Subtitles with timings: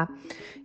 [0.00, 0.08] Olá,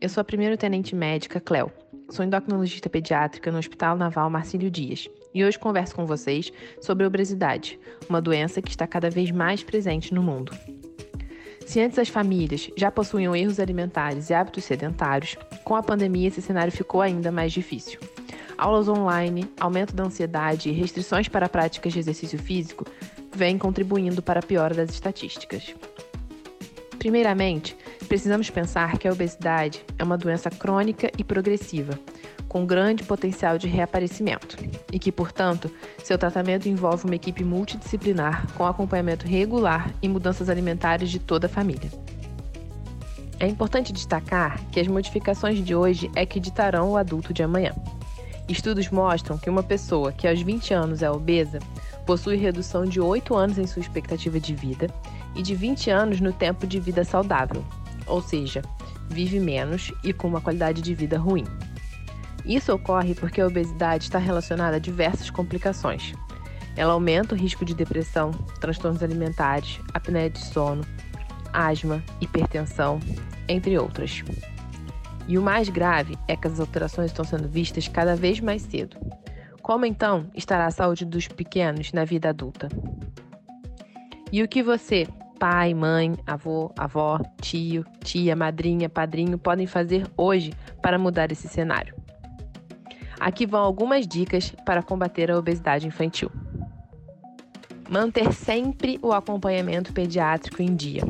[0.00, 1.72] eu sou a primeira tenente médica Cleo.
[2.08, 7.80] Sou endocrinologista pediátrica no Hospital Naval Marcílio Dias e hoje converso com vocês sobre obesidade,
[8.08, 10.52] uma doença que está cada vez mais presente no mundo.
[11.66, 16.40] Se antes as famílias já possuíam erros alimentares e hábitos sedentários, com a pandemia esse
[16.40, 17.98] cenário ficou ainda mais difícil.
[18.56, 22.84] Aulas online, aumento da ansiedade e restrições para práticas de exercício físico
[23.34, 25.74] vêm contribuindo para a piora das estatísticas.
[27.00, 31.98] Primeiramente, precisamos pensar que a obesidade é uma doença crônica e progressiva,
[32.48, 34.56] com grande potencial de reaparecimento,
[34.92, 35.70] e que, portanto,
[36.02, 41.50] seu tratamento envolve uma equipe multidisciplinar com acompanhamento regular e mudanças alimentares de toda a
[41.50, 41.90] família.
[43.40, 47.74] É importante destacar que as modificações de hoje é que ditarão o adulto de amanhã.
[48.48, 51.58] Estudos mostram que uma pessoa que aos 20 anos é obesa
[52.06, 54.86] possui redução de 8 anos em sua expectativa de vida
[55.34, 57.64] e de 20 anos no tempo de vida saudável,
[58.06, 58.62] ou seja,
[59.08, 61.44] vive menos e com uma qualidade de vida ruim.
[62.44, 66.12] Isso ocorre porque a obesidade está relacionada a diversas complicações.
[66.76, 70.84] Ela aumenta o risco de depressão, transtornos alimentares, apneia de sono,
[71.52, 73.00] asma, hipertensão,
[73.48, 74.22] entre outras.
[75.26, 78.96] E o mais grave é que as alterações estão sendo vistas cada vez mais cedo.
[79.62, 82.68] Como então estará a saúde dos pequenos na vida adulta?
[84.30, 85.06] E o que você,
[85.38, 91.94] pai, mãe, avô, avó, tio, tia, madrinha, padrinho podem fazer hoje para mudar esse cenário?
[93.18, 96.30] Aqui vão algumas dicas para combater a obesidade infantil.
[97.88, 101.02] Manter sempre o acompanhamento pediátrico em dia.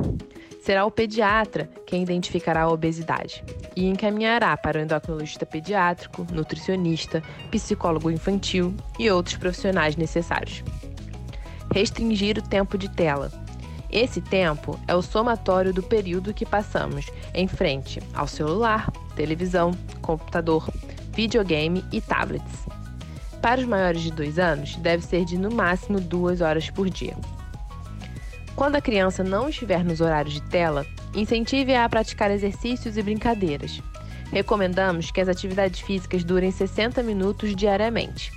[0.60, 3.44] Será o pediatra quem identificará a obesidade
[3.76, 10.64] e encaminhará para o endocrinologista pediátrico, nutricionista, psicólogo infantil e outros profissionais necessários.
[11.70, 13.43] Restringir o tempo de tela.
[13.90, 20.68] Esse tempo é o somatório do período que passamos em frente ao celular, televisão, computador,
[21.12, 22.66] videogame e tablets.
[23.40, 27.16] Para os maiores de 2 anos, deve ser de no máximo 2 horas por dia.
[28.56, 33.82] Quando a criança não estiver nos horários de tela, incentive-a a praticar exercícios e brincadeiras.
[34.32, 38.32] Recomendamos que as atividades físicas durem 60 minutos diariamente.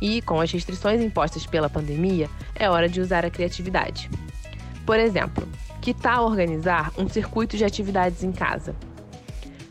[0.00, 4.10] E, com as restrições impostas pela pandemia, é hora de usar a criatividade.
[4.86, 5.46] Por exemplo,
[5.82, 8.74] que tal organizar um circuito de atividades em casa?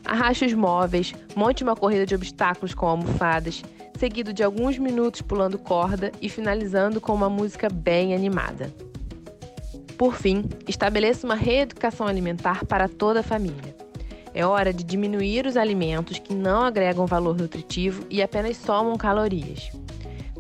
[0.04, 3.64] Arraste os móveis, monte uma corrida de obstáculos com almofadas,
[3.98, 8.72] seguido de alguns minutos pulando corda e finalizando com uma música bem animada.
[9.98, 13.74] Por fim, estabeleça uma reeducação alimentar para toda a família.
[14.34, 19.72] É hora de diminuir os alimentos que não agregam valor nutritivo e apenas somam calorias.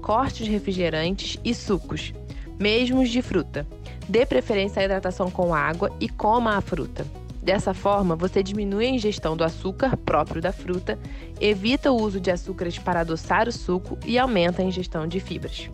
[0.01, 2.13] Corte os refrigerantes e sucos,
[2.59, 3.65] mesmo os de fruta.
[4.07, 7.05] Dê preferência à hidratação com água e coma a fruta.
[7.41, 10.97] Dessa forma, você diminui a ingestão do açúcar próprio da fruta,
[11.39, 15.69] evita o uso de açúcares para adoçar o suco e aumenta a ingestão de fibras.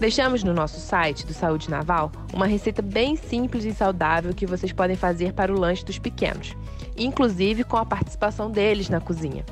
[0.00, 4.72] Deixamos no nosso site do Saúde Naval uma receita bem simples e saudável que vocês
[4.72, 6.56] podem fazer para o lanche dos pequenos,
[6.96, 9.44] inclusive com a participação deles na cozinha.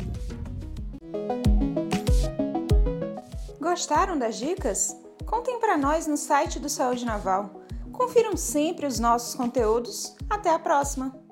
[3.59, 4.97] Gostaram das dicas?
[5.25, 7.57] Contem para nós no site do Saúde Naval
[7.97, 10.15] Confiram sempre os nossos conteúdos.
[10.29, 11.26] Até a próxima!